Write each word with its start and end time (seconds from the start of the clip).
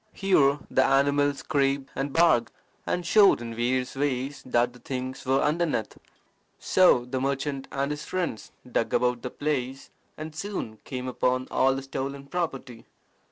Here 0.13 0.57
the 0.71 0.83
animal 0.83 1.31
scraped 1.35 1.91
and 1.95 2.11
barked, 2.11 2.51
and 2.87 3.05
showed 3.05 3.39
in 3.39 3.53
various 3.53 3.95
ways 3.95 4.41
that 4.47 4.73
the 4.73 4.79
things 4.79 5.27
were 5.27 5.41
underneath. 5.43 5.95
So 6.57 7.05
the 7.05 7.21
merchant 7.21 7.67
and 7.71 7.91
his 7.91 8.03
friends 8.03 8.51
dug 8.71 8.95
about 8.95 9.21
the 9.21 9.29
place, 9.29 9.91
and 10.17 10.35
soon 10.35 10.79
came 10.85 11.07
upon 11.07 11.47
all 11.51 11.75
the 11.75 11.83
stolen 11.83 12.25
property. 12.25 12.87